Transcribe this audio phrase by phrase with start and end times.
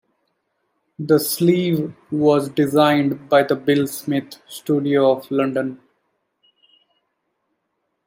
[0.97, 5.79] The sleeve was designed by the Bill Smith Studio of London.